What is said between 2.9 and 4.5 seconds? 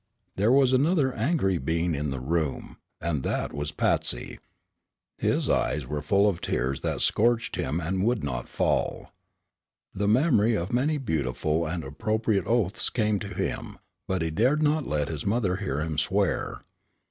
and that was Patsy.